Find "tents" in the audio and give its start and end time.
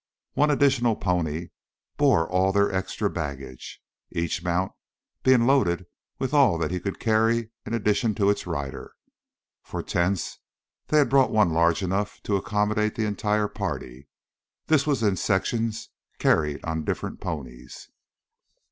9.83-10.39